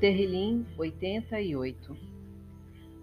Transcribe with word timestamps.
Terrilim 0.00 0.64
88 0.76 1.96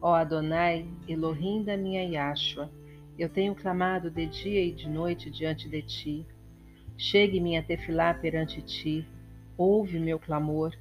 Ó 0.02 0.14
Adonai, 0.14 0.88
Elohim 1.10 1.62
da 1.62 1.76
minha 1.76 2.02
Yashua, 2.02 2.72
eu 3.20 3.28
tenho 3.28 3.54
clamado 3.54 4.10
de 4.10 4.26
dia 4.26 4.64
e 4.64 4.72
de 4.72 4.88
noite 4.88 5.30
diante 5.30 5.68
de 5.68 5.82
ti. 5.82 6.26
Chegue 6.98 7.42
minha 7.42 7.62
tefilá 7.62 8.14
perante 8.14 8.62
ti, 8.62 9.06
ouve 9.58 10.00
meu 10.00 10.18
clamor, 10.18 10.74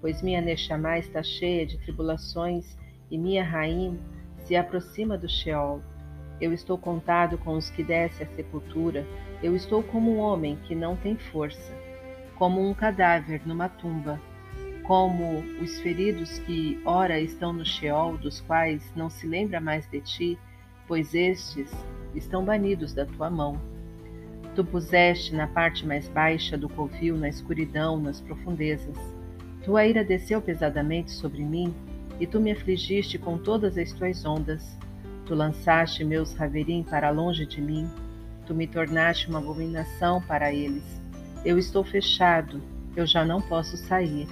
pois 0.00 0.22
minha 0.22 0.40
Neshama 0.40 1.00
está 1.00 1.20
cheia 1.20 1.66
de 1.66 1.76
tribulações 1.78 2.78
e 3.10 3.18
minha 3.18 3.42
Raim 3.42 3.98
se 4.44 4.54
aproxima 4.54 5.18
do 5.18 5.28
Sheol. 5.28 5.82
Eu 6.40 6.52
estou 6.52 6.78
contado 6.78 7.36
com 7.38 7.56
os 7.56 7.70
que 7.70 7.82
descem 7.82 8.24
à 8.24 8.30
sepultura, 8.36 9.04
eu 9.42 9.56
estou 9.56 9.82
como 9.82 10.12
um 10.12 10.18
homem 10.20 10.54
que 10.62 10.76
não 10.76 10.94
tem 10.94 11.16
força, 11.16 11.74
como 12.36 12.60
um 12.64 12.72
cadáver 12.72 13.42
numa 13.44 13.68
tumba 13.68 14.22
como 14.86 15.40
os 15.60 15.80
feridos 15.80 16.38
que 16.40 16.80
ora 16.84 17.20
estão 17.20 17.52
no 17.52 17.64
Sheol, 17.64 18.16
dos 18.18 18.40
quais 18.40 18.92
não 18.94 19.10
se 19.10 19.26
lembra 19.26 19.60
mais 19.60 19.84
de 19.90 20.00
ti, 20.00 20.38
pois 20.86 21.12
estes 21.12 21.72
estão 22.14 22.44
banidos 22.44 22.92
da 22.92 23.04
tua 23.04 23.28
mão. 23.28 23.60
Tu 24.54 24.64
puseste 24.64 25.34
na 25.34 25.48
parte 25.48 25.84
mais 25.84 26.08
baixa 26.08 26.56
do 26.56 26.68
covil, 26.68 27.16
na 27.16 27.28
escuridão, 27.28 27.98
nas 27.98 28.20
profundezas. 28.20 28.96
Tua 29.64 29.84
ira 29.84 30.04
desceu 30.04 30.40
pesadamente 30.40 31.10
sobre 31.10 31.42
mim, 31.42 31.74
e 32.20 32.26
tu 32.26 32.40
me 32.40 32.52
afligiste 32.52 33.18
com 33.18 33.36
todas 33.36 33.76
as 33.76 33.92
tuas 33.92 34.24
ondas. 34.24 34.78
Tu 35.26 35.34
lançaste 35.34 36.04
meus 36.04 36.32
raverim 36.34 36.84
para 36.84 37.10
longe 37.10 37.44
de 37.44 37.60
mim, 37.60 37.90
tu 38.46 38.54
me 38.54 38.68
tornaste 38.68 39.28
uma 39.28 39.40
abominação 39.40 40.22
para 40.22 40.54
eles. 40.54 40.84
Eu 41.44 41.58
estou 41.58 41.82
fechado, 41.82 42.62
eu 42.94 43.04
já 43.04 43.24
não 43.24 43.42
posso 43.42 43.76
sair. 43.76 44.28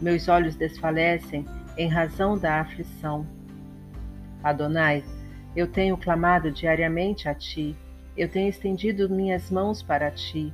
Meus 0.00 0.28
olhos 0.28 0.56
desfalecem 0.56 1.44
em 1.76 1.88
razão 1.88 2.38
da 2.38 2.60
aflição. 2.60 3.26
Adonai, 4.42 5.04
eu 5.54 5.66
tenho 5.66 5.96
clamado 5.96 6.50
diariamente 6.50 7.28
a 7.28 7.34
ti, 7.34 7.76
eu 8.16 8.28
tenho 8.28 8.48
estendido 8.48 9.10
minhas 9.10 9.50
mãos 9.50 9.82
para 9.82 10.10
ti. 10.10 10.52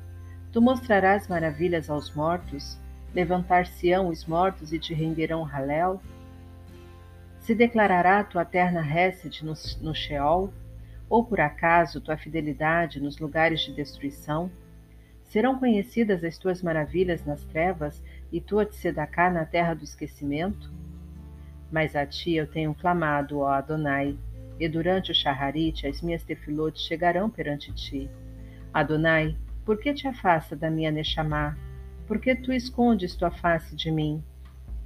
Tu 0.50 0.60
mostrarás 0.60 1.28
maravilhas 1.28 1.88
aos 1.88 2.12
mortos, 2.14 2.76
levantar-se-ão 3.14 4.08
os 4.08 4.24
mortos 4.26 4.72
e 4.72 4.78
te 4.78 4.92
renderão 4.92 5.44
Halel? 5.44 6.00
Se 7.38 7.54
declarará 7.54 8.24
tua 8.24 8.44
terna 8.44 8.80
Hesed 8.80 9.44
no, 9.44 9.54
no 9.80 9.94
Sheol? 9.94 10.52
Ou 11.08 11.24
por 11.24 11.40
acaso 11.40 12.00
tua 12.00 12.16
fidelidade 12.16 13.00
nos 13.00 13.18
lugares 13.18 13.60
de 13.60 13.72
destruição? 13.72 14.50
Serão 15.22 15.58
conhecidas 15.58 16.24
as 16.24 16.36
tuas 16.36 16.62
maravilhas 16.62 17.24
nas 17.24 17.44
trevas 17.44 18.02
e 18.32 18.40
tua 18.40 18.66
tzedaká 18.66 19.30
na 19.30 19.44
terra 19.44 19.74
do 19.74 19.84
esquecimento? 19.84 20.72
Mas 21.70 21.96
a 21.96 22.06
ti 22.06 22.34
eu 22.34 22.46
tenho 22.46 22.74
clamado, 22.74 23.40
ó 23.40 23.48
Adonai, 23.48 24.18
e 24.58 24.68
durante 24.68 25.10
o 25.10 25.14
Shaharit 25.14 25.86
as 25.86 26.00
minhas 26.00 26.22
tefilotes 26.22 26.82
chegarão 26.82 27.28
perante 27.28 27.72
ti. 27.72 28.10
Adonai, 28.72 29.36
por 29.64 29.78
que 29.78 29.92
te 29.92 30.06
afasta 30.06 30.54
da 30.54 30.70
minha 30.70 30.90
Neshama? 30.90 31.56
Por 32.06 32.20
que 32.20 32.34
tu 32.34 32.52
escondes 32.52 33.16
tua 33.16 33.30
face 33.30 33.74
de 33.74 33.90
mim? 33.90 34.22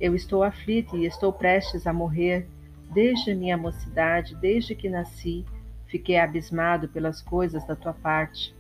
Eu 0.00 0.14
estou 0.14 0.42
aflita 0.42 0.96
e 0.96 1.04
estou 1.04 1.32
prestes 1.32 1.86
a 1.86 1.92
morrer. 1.92 2.48
Desde 2.92 3.34
minha 3.34 3.56
mocidade, 3.56 4.34
desde 4.36 4.74
que 4.74 4.88
nasci, 4.88 5.44
fiquei 5.86 6.18
abismado 6.18 6.88
pelas 6.88 7.20
coisas 7.20 7.64
da 7.66 7.76
tua 7.76 7.92
parte. 7.92 8.54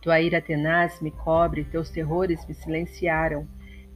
Tua 0.00 0.20
ira 0.20 0.40
tenaz 0.40 1.00
me 1.02 1.10
cobre, 1.10 1.64
teus 1.64 1.90
terrores 1.90 2.46
me 2.46 2.54
silenciaram. 2.54 3.46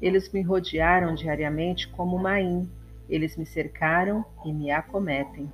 Eles 0.02 0.32
me 0.32 0.42
rodearam 0.42 1.14
diariamente 1.14 1.88
como 1.88 2.18
Maim. 2.18 2.68
Eles 3.08 3.36
me 3.36 3.46
cercaram 3.46 4.24
e 4.44 4.52
me 4.52 4.68
acometem. 4.72 5.48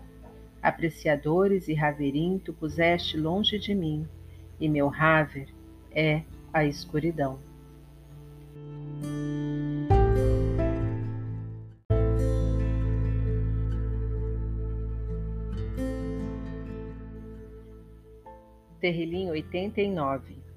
Apreciadores 0.62 1.68
e 1.68 1.74
Raverim 1.74 2.38
tu 2.38 2.54
puseste 2.54 3.18
longe 3.18 3.58
de 3.58 3.74
mim, 3.74 4.08
e 4.58 4.66
meu 4.66 4.88
Haver 4.88 5.48
é 5.92 6.22
a 6.52 6.64
escuridão. 6.64 7.38
Terrilim 18.80 19.28
89 19.30 20.47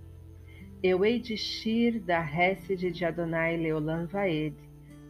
eu 0.84 1.06
hei 1.06 1.20
de 1.20 1.38
Shir 1.38 2.00
da 2.00 2.20
Hesed 2.20 2.90
de 2.90 3.06
Adonai 3.06 3.56
Leolam 3.56 4.08
Vaed. 4.08 4.56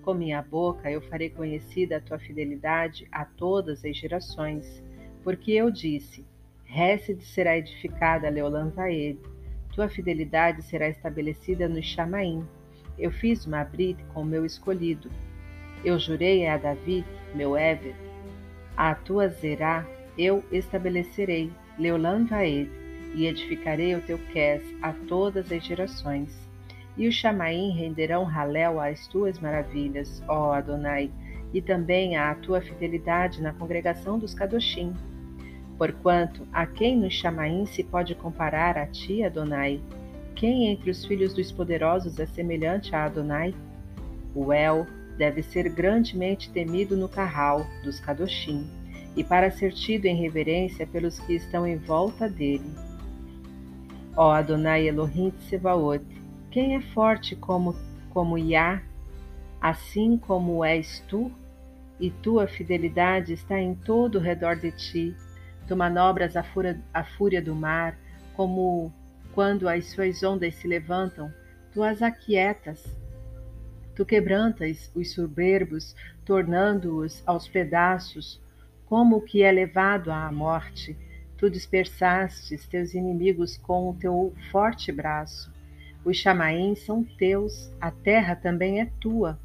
Com 0.02 0.14
minha 0.14 0.42
boca 0.42 0.92
eu 0.92 1.00
farei 1.00 1.30
conhecida 1.30 1.96
a 1.96 2.02
tua 2.02 2.20
fidelidade 2.20 3.08
a 3.09 3.24
todas 3.24 3.86
as 3.86 3.96
gerações. 3.96 4.84
Porque 5.24 5.54
eu 5.54 5.72
disse: 5.72 6.26
Hesed 6.68 7.24
será 7.24 7.58
edificada 7.58 8.28
Leolam 8.28 8.70
Vaed. 8.70 9.18
Tua 9.74 9.88
fidelidade 9.88 10.62
será 10.62 10.90
estabelecida 10.90 11.70
no 11.70 11.82
Chamaim. 11.82 12.46
Eu 13.00 13.09
fiz 13.09 13.46
uma 13.46 13.64
brite 13.64 14.03
com 14.14 14.24
o 14.24 14.26
meu 14.26 14.46
escolhido. 14.46 15.09
Eu 15.86 15.98
jurei 15.98 16.48
a 16.48 16.58
Davi, 16.58 17.06
meu 17.34 17.56
Ever. 17.56 17.96
A 18.76 18.94
tua 18.94 19.30
Zerá 19.30 19.88
eu 20.18 20.44
estabelecerei, 20.52 21.50
Leolam 21.80 22.26
Vaed 22.26 22.81
e 23.13 23.25
edificarei 23.25 23.95
o 23.95 24.01
teu 24.01 24.17
Ques 24.17 24.63
a 24.81 24.94
todas 24.94 25.51
as 25.51 25.63
gerações. 25.63 26.29
E 26.97 27.07
os 27.07 27.16
Chamaim 27.16 27.72
renderão 27.72 28.25
Halel 28.25 28.79
às 28.79 29.07
tuas 29.07 29.39
maravilhas, 29.39 30.22
ó 30.27 30.53
Adonai, 30.53 31.09
e 31.53 31.61
também 31.61 32.16
à 32.16 32.33
tua 32.35 32.61
fidelidade 32.61 33.41
na 33.41 33.53
congregação 33.53 34.17
dos 34.17 34.33
Kadoshim. 34.33 34.94
Porquanto, 35.77 36.47
a 36.53 36.66
quem 36.66 36.95
nos 36.97 37.13
Chamaim 37.13 37.66
se 37.66 37.83
pode 37.83 38.13
comparar 38.16 38.77
a 38.77 38.85
ti, 38.85 39.23
Adonai? 39.23 39.81
Quem 40.35 40.67
entre 40.67 40.89
os 40.89 41.05
filhos 41.05 41.33
dos 41.33 41.51
poderosos 41.51 42.19
é 42.19 42.25
semelhante 42.25 42.95
a 42.95 43.05
Adonai? 43.05 43.53
O 44.33 44.53
El 44.53 44.85
deve 45.17 45.43
ser 45.43 45.69
grandemente 45.69 46.49
temido 46.51 46.95
no 46.95 47.09
carral 47.09 47.66
dos 47.83 47.99
Kadoshim, 47.99 48.66
e 49.16 49.23
para 49.23 49.51
ser 49.51 49.73
tido 49.73 50.05
em 50.05 50.16
reverência 50.16 50.88
pelos 50.88 51.19
que 51.19 51.33
estão 51.33 51.67
em 51.67 51.78
volta 51.78 52.29
dele. 52.29 52.72
Ó 54.16 54.29
Adonai 54.29 54.88
Elohim 54.88 55.31
Tsebaot, 55.31 56.05
quem 56.49 56.75
é 56.75 56.81
forte 56.81 57.33
como, 57.33 57.73
como 58.09 58.38
Yah, 58.38 58.83
assim 59.61 60.17
como 60.17 60.66
és 60.66 60.99
tu? 61.07 61.31
E 61.97 62.11
tua 62.11 62.45
fidelidade 62.45 63.31
está 63.31 63.57
em 63.57 63.73
todo 63.73 64.16
o 64.16 64.22
redor 64.22 64.57
de 64.57 64.72
ti. 64.72 65.16
Tu 65.67 65.77
manobras 65.77 66.35
a 66.35 66.44
fúria, 66.44 66.81
a 66.94 67.03
fúria 67.03 67.41
do 67.41 67.55
mar, 67.55 67.97
como 68.35 68.91
quando 69.33 69.69
as 69.69 69.91
suas 69.91 70.22
ondas 70.23 70.55
se 70.55 70.67
levantam, 70.67 71.31
tu 71.72 71.81
as 71.81 72.01
aquietas. 72.01 72.83
Tu 73.95 74.05
quebrantas 74.05 74.91
os 74.93 75.13
soberbos, 75.13 75.95
tornando-os 76.25 77.23
aos 77.25 77.47
pedaços, 77.47 78.41
como 78.88 79.17
o 79.17 79.22
que 79.22 79.41
é 79.41 79.51
levado 79.51 80.11
à 80.11 80.29
morte 80.31 80.97
Tu 81.41 81.50
dispersastes 81.50 82.68
teus 82.68 82.94
inimigos 82.94 83.57
com 83.57 83.90
o 83.90 83.96
teu 83.96 84.31
forte 84.52 84.91
braço. 84.91 85.52
Os 86.06 86.16
chamaim 86.16 86.75
são 86.75 87.03
teus, 87.03 87.74
a 87.81 87.90
terra 87.90 88.35
também 88.35 88.79
é 88.79 88.85
tua. 89.00 89.40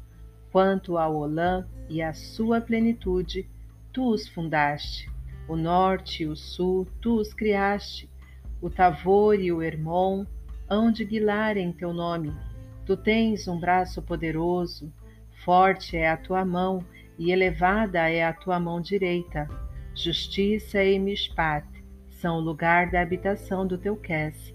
Quanto 0.51 0.95
ao 0.95 1.15
Olã 1.15 1.67
e 1.89 1.99
à 2.03 2.13
sua 2.13 2.61
plenitude, 2.61 3.49
tu 3.91 4.11
os 4.11 4.27
fundaste. 4.27 5.09
O 5.47 5.55
norte 5.55 6.21
e 6.21 6.27
o 6.27 6.35
sul, 6.35 6.87
tu 7.01 7.15
os 7.15 7.33
criaste. 7.33 8.07
O 8.61 8.69
Tavor 8.69 9.39
e 9.39 9.51
o 9.51 9.59
Hermon 9.59 10.23
hão 10.69 10.91
de 10.91 11.03
guilar 11.03 11.57
em 11.57 11.71
teu 11.71 11.91
nome. 11.93 12.31
Tu 12.85 12.95
tens 12.95 13.47
um 13.47 13.59
braço 13.59 14.03
poderoso, 14.03 14.93
forte 15.43 15.97
é 15.97 16.11
a 16.11 16.17
tua 16.17 16.45
mão 16.45 16.85
e 17.17 17.31
elevada 17.31 18.07
é 18.07 18.23
a 18.23 18.33
tua 18.33 18.59
mão 18.59 18.79
direita. 18.79 19.49
Justiça 19.95 20.83
e 20.83 20.99
mishpat 20.99 21.76
são 22.21 22.37
o 22.37 22.41
lugar 22.41 22.89
da 22.89 23.01
habitação 23.01 23.65
do 23.65 23.77
teu 23.77 23.95
Ques. 23.95 24.53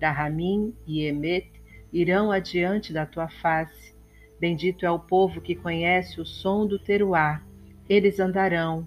Rahamim 0.00 0.74
e 0.86 1.02
Emet 1.04 1.50
irão 1.92 2.30
adiante 2.30 2.92
da 2.92 3.06
tua 3.06 3.28
face. 3.28 3.94
Bendito 4.38 4.84
é 4.84 4.90
o 4.90 4.98
povo 4.98 5.40
que 5.40 5.54
conhece 5.54 6.20
o 6.20 6.26
som 6.26 6.66
do 6.66 6.78
teruá. 6.78 7.40
Eles 7.88 8.20
andarão, 8.20 8.86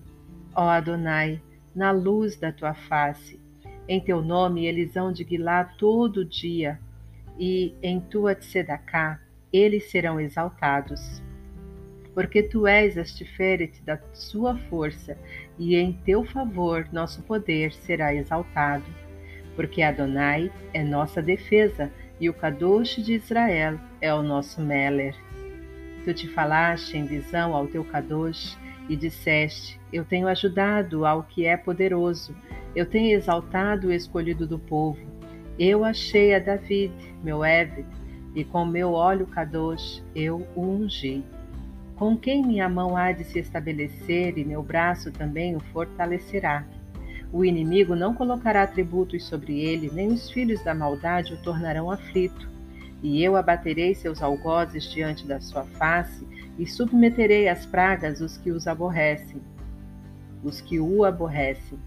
ó 0.54 0.70
Adonai, 0.70 1.42
na 1.74 1.92
luz 1.92 2.36
da 2.36 2.52
tua 2.52 2.74
face. 2.74 3.40
Em 3.88 4.00
teu 4.00 4.22
nome 4.22 4.66
eles 4.66 4.96
hão 4.98 5.12
de 5.12 5.24
guilar 5.24 5.76
todo 5.78 6.26
dia, 6.26 6.80
e 7.40 7.74
em 7.82 8.00
tua 8.00 8.36
tzedaká 8.36 9.22
eles 9.52 9.90
serão 9.90 10.20
exaltados 10.20 11.22
porque 12.18 12.42
tu 12.42 12.66
és 12.66 12.98
este 12.98 13.24
férete 13.24 13.80
da 13.84 14.00
sua 14.12 14.58
força, 14.72 15.16
e 15.56 15.76
em 15.76 15.94
teu 16.04 16.26
favor 16.26 16.88
nosso 16.92 17.22
poder 17.22 17.72
será 17.72 18.12
exaltado. 18.12 18.86
Porque 19.56 19.84
Adonai 19.84 20.52
é 20.74 20.84
nossa 20.84 21.22
defesa, 21.22 21.92
e 22.20 22.28
o 22.28 22.34
Kadosh 22.34 22.96
de 22.96 23.14
Israel 23.14 23.80
é 24.02 24.12
o 24.12 24.24
nosso 24.24 24.60
Meler. 24.60 25.14
Tu 26.04 26.12
te 26.12 26.28
falaste 26.28 26.98
em 26.98 27.06
visão 27.06 27.54
ao 27.56 27.68
teu 27.68 27.84
Kadosh 27.84 28.58
e 28.90 28.96
disseste: 28.96 29.80
Eu 29.94 30.04
tenho 30.04 30.28
ajudado 30.28 31.06
ao 31.06 31.22
que 31.22 31.46
é 31.46 31.56
poderoso, 31.56 32.36
eu 32.76 32.88
tenho 32.88 33.16
exaltado 33.16 33.90
o 33.90 33.94
escolhido 33.94 34.48
do 34.48 34.58
povo. 34.58 35.06
Eu 35.60 35.86
achei 35.86 36.34
a 36.34 36.40
David, 36.40 36.96
meu 37.24 37.46
Eved, 37.46 37.86
e 38.34 38.44
com 38.44 38.66
meu 38.66 38.94
óleo 38.94 39.28
Kadosh 39.28 40.04
eu 40.16 40.48
o 40.56 40.64
ungi. 40.64 41.24
Com 41.98 42.16
quem 42.16 42.46
minha 42.46 42.70
mão 42.70 42.96
há 42.96 43.12
de 43.12 43.24
se 43.24 43.40
estabelecer 43.40 44.38
e 44.38 44.46
meu 44.46 44.62
braço 44.62 45.12
também 45.12 45.56
o 45.56 45.60
fortalecerá. 45.60 46.64
O 47.34 47.44
inimigo 47.44 47.96
não 47.96 48.14
colocará 48.14 48.68
tributos 48.68 49.26
sobre 49.26 49.60
ele, 49.60 49.90
nem 49.92 50.10
os 50.10 50.30
filhos 50.30 50.64
da 50.64 50.76
maldade 50.76 51.34
o 51.34 51.42
tornarão 51.42 51.90
aflito. 51.90 52.48
E 53.02 53.24
eu 53.24 53.36
abaterei 53.36 53.96
seus 53.96 54.22
algozes 54.22 54.84
diante 54.84 55.26
da 55.28 55.42
sua 55.42 55.64
face, 55.64 56.26
e 56.58 56.68
submeterei 56.68 57.50
às 57.50 57.66
pragas 57.66 58.22
os 58.22 58.38
que 58.38 58.52
os 58.52 58.68
aborrecem, 58.68 59.42
os 60.44 60.62
que 60.62 60.80
o 60.80 61.04
aborrecem. 61.04 61.80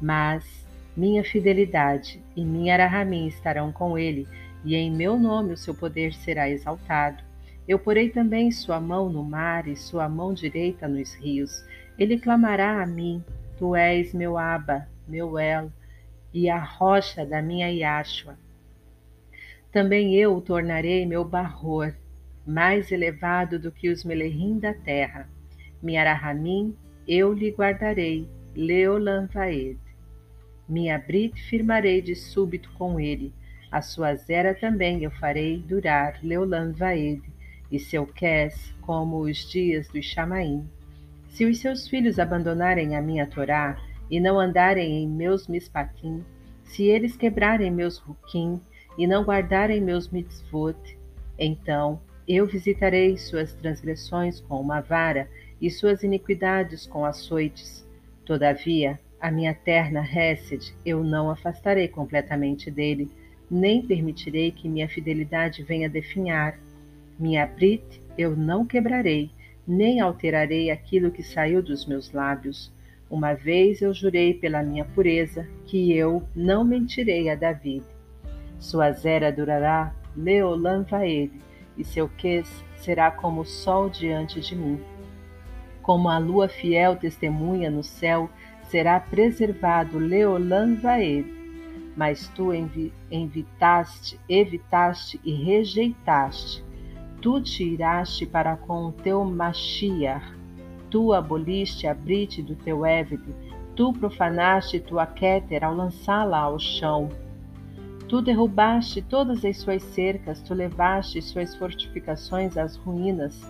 Mas 0.00 0.66
minha 0.96 1.24
fidelidade 1.24 2.22
e 2.36 2.44
minha 2.44 2.74
Arahamim 2.74 3.26
estarão 3.26 3.72
com 3.72 3.98
ele, 3.98 4.26
e 4.64 4.76
em 4.76 4.90
meu 4.90 5.18
nome 5.18 5.52
o 5.52 5.56
seu 5.56 5.74
poder 5.74 6.14
será 6.14 6.48
exaltado. 6.48 7.31
Eu 7.66 7.78
porei 7.78 8.10
também 8.10 8.50
sua 8.50 8.80
mão 8.80 9.08
no 9.08 9.22
mar 9.22 9.68
e 9.68 9.76
sua 9.76 10.08
mão 10.08 10.34
direita 10.34 10.88
nos 10.88 11.14
rios. 11.14 11.64
Ele 11.98 12.18
clamará 12.18 12.82
a 12.82 12.86
mim: 12.86 13.22
Tu 13.56 13.76
és 13.76 14.12
meu 14.12 14.36
Aba, 14.36 14.88
meu 15.06 15.38
El, 15.38 15.70
e 16.34 16.50
a 16.50 16.58
rocha 16.58 17.24
da 17.24 17.40
minha 17.40 17.68
Yashua. 17.70 18.36
Também 19.70 20.14
eu 20.16 20.36
o 20.36 20.40
tornarei 20.40 21.06
meu 21.06 21.24
barror, 21.24 21.94
mais 22.46 22.90
elevado 22.90 23.58
do 23.58 23.70
que 23.70 23.88
os 23.88 24.04
melerrim 24.04 24.58
da 24.58 24.74
terra. 24.74 25.28
Miarahamim, 25.82 26.76
eu 27.06 27.32
lhe 27.32 27.50
guardarei, 27.50 28.28
Leolam 28.54 29.26
Vaed. 29.32 29.78
Minha 30.68 30.98
brit 30.98 31.40
firmarei 31.42 32.02
de 32.02 32.14
súbito 32.14 32.70
com 32.72 32.98
ele, 32.98 33.32
a 33.70 33.80
sua 33.80 34.14
zera 34.14 34.54
também 34.54 35.02
eu 35.02 35.10
farei 35.10 35.58
durar, 35.58 36.18
Leolam 36.22 36.72
Vaed, 36.72 37.22
e 37.72 37.78
seu 37.78 38.06
Kes 38.06 38.72
como 38.82 39.22
os 39.22 39.50
dias 39.50 39.88
dos 39.88 40.04
Chamaim. 40.04 40.68
Se 41.28 41.46
os 41.46 41.58
seus 41.58 41.88
filhos 41.88 42.18
abandonarem 42.18 42.94
a 42.94 43.00
minha 43.00 43.26
Torá 43.26 43.82
e 44.10 44.20
não 44.20 44.38
andarem 44.38 45.02
em 45.02 45.08
meus 45.08 45.48
mispatim, 45.48 46.22
se 46.62 46.84
eles 46.84 47.16
quebrarem 47.16 47.70
meus 47.70 47.96
ruquim 47.98 48.60
e 48.98 49.06
não 49.06 49.24
guardarem 49.24 49.80
meus 49.80 50.10
mitzvot, 50.10 50.76
então 51.38 51.98
eu 52.28 52.46
visitarei 52.46 53.16
suas 53.16 53.54
transgressões 53.54 54.40
com 54.40 54.60
uma 54.60 54.80
vara 54.80 55.28
e 55.60 55.70
suas 55.70 56.02
iniquidades 56.02 56.86
com 56.86 57.04
açoites. 57.04 57.86
Todavia, 58.24 59.00
a 59.20 59.30
minha 59.30 59.54
terna 59.54 60.04
Hesed 60.04 60.74
eu 60.84 61.02
não 61.02 61.30
afastarei 61.30 61.88
completamente 61.88 62.70
dele, 62.70 63.10
nem 63.50 63.80
permitirei 63.80 64.50
que 64.50 64.68
minha 64.68 64.88
fidelidade 64.88 65.62
venha 65.62 65.88
definhar. 65.88 66.58
Minha 67.22 67.46
Brit 67.46 68.02
eu 68.18 68.34
não 68.34 68.66
quebrarei, 68.66 69.30
nem 69.64 70.00
alterarei 70.00 70.72
aquilo 70.72 71.12
que 71.12 71.22
saiu 71.22 71.62
dos 71.62 71.86
meus 71.86 72.10
lábios. 72.10 72.72
Uma 73.08 73.32
vez 73.32 73.80
eu 73.80 73.94
jurei 73.94 74.34
pela 74.34 74.60
minha 74.60 74.84
pureza 74.84 75.46
que 75.64 75.92
eu 75.92 76.24
não 76.34 76.64
mentirei 76.64 77.30
a 77.30 77.36
David. 77.36 77.84
Sua 78.58 78.90
zera 78.90 79.30
durará 79.30 79.94
Leolam 80.16 80.82
Vaed, 80.82 81.30
e 81.78 81.84
seu 81.84 82.08
ques 82.08 82.48
será 82.74 83.08
como 83.12 83.42
o 83.42 83.46
sol 83.46 83.88
diante 83.88 84.40
de 84.40 84.56
mim. 84.56 84.80
Como 85.80 86.08
a 86.08 86.18
lua 86.18 86.48
fiel 86.48 86.96
testemunha 86.96 87.70
no 87.70 87.84
céu, 87.84 88.28
será 88.64 88.98
preservado 88.98 89.96
Leolam 89.96 90.74
Vaed. 90.74 91.24
Mas 91.96 92.26
tu 92.34 92.48
evitaste, 93.12 94.18
evitaste 94.28 95.20
e 95.22 95.32
rejeitaste. 95.32 96.71
Tu 97.22 97.40
te 97.40 97.64
iraste 97.64 98.26
para 98.26 98.56
com 98.56 98.88
o 98.88 98.92
teu 98.92 99.24
Mashiach. 99.24 100.36
Tu 100.90 101.12
aboliste 101.14 101.86
a 101.86 101.94
brite 101.94 102.42
do 102.42 102.54
teu 102.54 102.84
Évede. 102.84 103.34
Tu 103.74 103.90
profanaste 103.94 104.78
tua 104.80 105.06
Kéter 105.06 105.64
ao 105.64 105.74
lançá-la 105.74 106.38
ao 106.38 106.58
chão 106.58 107.08
Tu 108.12 108.20
derrubaste 108.20 109.00
todas 109.00 109.42
as 109.42 109.56
suas 109.56 109.82
cercas, 109.82 110.42
tu 110.42 110.52
levaste 110.52 111.22
suas 111.22 111.54
fortificações 111.54 112.58
às 112.58 112.76
ruínas. 112.76 113.40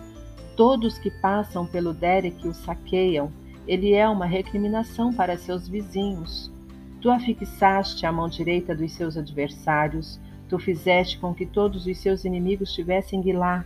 Todos 0.55 0.97
que 0.97 1.11
passam 1.11 1.65
pelo 1.65 1.93
Derek 1.93 2.47
o 2.47 2.53
saqueiam, 2.53 3.29
ele 3.67 3.91
é 3.91 4.07
uma 4.07 4.25
recriminação 4.25 5.11
para 5.11 5.35
seus 5.35 5.67
vizinhos. 5.67 6.49
Tu 7.01 7.09
afixaste 7.09 8.05
a 8.05 8.11
mão 8.13 8.29
direita 8.29 8.73
dos 8.73 8.93
seus 8.93 9.17
adversários, 9.17 10.17
tu 10.53 10.59
fizeste 10.59 11.17
com 11.17 11.33
que 11.33 11.47
todos 11.47 11.87
os 11.87 11.97
seus 11.97 12.25
inimigos 12.25 12.71
tivessem 12.71 13.23
guilá. 13.23 13.65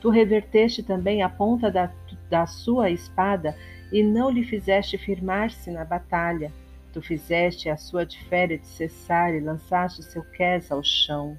Tu 0.00 0.08
reverteste 0.08 0.82
também 0.82 1.22
a 1.22 1.28
ponta 1.28 1.70
da, 1.70 1.92
da 2.30 2.46
sua 2.46 2.88
espada 2.88 3.54
e 3.92 4.02
não 4.02 4.30
lhe 4.30 4.42
fizeste 4.42 4.96
firmar-se 4.96 5.70
na 5.70 5.84
batalha. 5.84 6.50
Tu 6.94 7.02
fizeste 7.02 7.68
a 7.68 7.76
sua 7.76 8.06
de 8.06 8.18
cessar 8.62 9.34
e 9.34 9.40
lançaste 9.40 10.02
seu 10.02 10.24
qués 10.24 10.72
ao 10.72 10.82
chão. 10.82 11.36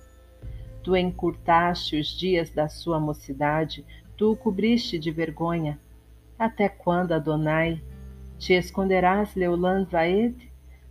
Tu 0.83 0.95
encurtaste 0.95 1.99
os 1.99 2.09
dias 2.15 2.51
da 2.51 2.69
sua 2.69 2.99
mocidade, 2.99 3.83
tu 4.15 4.33
o 4.33 4.37
cobriste 4.37 4.99
de 4.99 5.09
vergonha. 5.09 5.79
Até 6.37 6.69
quando, 6.69 7.13
Adonai? 7.13 7.81
Te 8.37 8.53
esconderás, 8.53 9.33
Leulan 9.33 9.85
Vaed? 9.85 10.35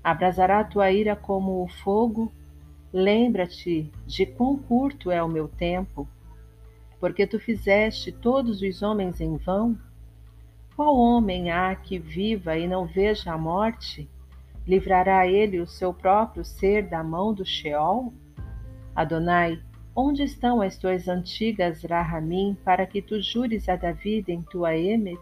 Abrasará 0.03 0.65
tua 0.65 0.91
ira 0.91 1.15
como 1.15 1.63
o 1.63 1.69
fogo? 1.69 2.33
Lembra-te 2.97 3.91
de 4.07 4.25
quão 4.25 4.57
curto 4.57 5.11
é 5.11 5.21
o 5.21 5.27
meu 5.29 5.49
tempo, 5.49 6.09
porque 7.01 7.27
tu 7.27 7.41
fizeste 7.41 8.13
todos 8.13 8.63
os 8.63 8.83
homens 8.83 9.21
em 9.21 9.37
vão? 9.37 9.77
Qual 10.77 10.97
homem 10.97 11.51
há 11.51 11.75
que 11.75 11.99
viva 11.99 12.57
e 12.57 12.69
não 12.69 12.87
veja 12.87 13.33
a 13.33 13.37
morte? 13.37 14.09
Livrará 14.65 15.27
ele 15.27 15.59
o 15.59 15.67
seu 15.67 15.93
próprio 15.93 16.45
ser 16.45 16.89
da 16.89 17.03
mão 17.03 17.35
do 17.35 17.45
Sheol? 17.45 18.15
Adonai, 18.95 19.61
onde 19.93 20.23
estão 20.23 20.63
as 20.63 20.79
tuas 20.79 21.09
antigas 21.09 21.83
Rahamim 21.83 22.57
para 22.65 22.87
que 22.87 23.03
tu 23.03 23.21
jures 23.21 23.69
a 23.69 23.75
David 23.75 24.31
em 24.31 24.41
tua 24.41 24.77
Emet? 24.77 25.19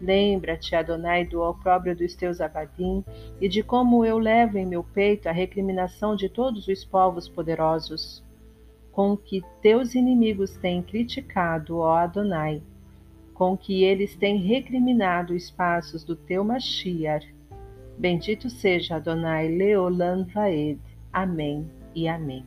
Lembra-te, 0.00 0.74
Adonai, 0.74 1.24
do 1.24 1.42
opróbrio 1.42 1.94
dos 1.94 2.14
teus 2.14 2.40
abadim 2.40 3.04
e 3.40 3.48
de 3.48 3.62
como 3.62 4.04
eu 4.04 4.18
levo 4.18 4.56
em 4.56 4.66
meu 4.66 4.82
peito 4.82 5.28
a 5.28 5.32
recriminação 5.32 6.16
de 6.16 6.28
todos 6.28 6.66
os 6.68 6.84
povos 6.84 7.28
poderosos, 7.28 8.24
com 8.90 9.16
que 9.16 9.44
teus 9.60 9.94
inimigos 9.94 10.56
têm 10.56 10.82
criticado, 10.82 11.78
ó 11.78 11.96
Adonai, 11.96 12.62
com 13.34 13.56
que 13.56 13.84
eles 13.84 14.16
têm 14.16 14.38
recriminado 14.38 15.34
os 15.34 15.50
passos 15.50 16.02
do 16.02 16.16
teu 16.16 16.42
Mashiach 16.42 17.40
Bendito 18.00 18.48
seja 18.48 18.96
Adonai 18.96 19.46
Leolam 19.48 20.24
Vaed. 20.24 20.80
Amém 21.12 21.70
e 21.94 22.08
amém. 22.08 22.46